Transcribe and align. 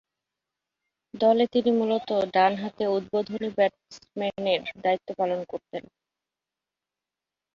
দলে 1.13 1.45
তিনি 1.53 1.71
মূলতঃ 1.79 2.11
ডানহাতে 2.33 2.83
উদ্বোধনী 2.95 3.49
ব্যাটসম্যানের 3.57 4.61
দায়িত্ব 4.83 5.09
পালন 5.19 5.39
করতেন। 5.47 5.83